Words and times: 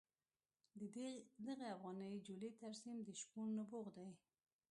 د 0.79 0.81
دغې 1.47 1.65
افغاني 1.75 2.09
جولې 2.27 2.49
ترسیم 2.61 2.97
د 3.03 3.09
شپون 3.21 3.47
نبوغ 3.59 3.85
دی. 3.97 4.09